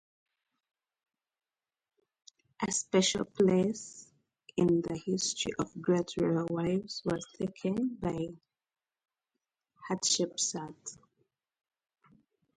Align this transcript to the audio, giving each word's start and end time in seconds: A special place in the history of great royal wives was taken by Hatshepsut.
A 2.67 2.71
special 2.71 3.23
place 3.23 4.07
in 4.57 4.81
the 4.81 4.97
history 5.05 5.51
of 5.59 5.79
great 5.79 6.15
royal 6.17 6.47
wives 6.49 7.03
was 7.05 7.23
taken 7.37 7.97
by 8.01 8.29
Hatshepsut. 9.87 10.97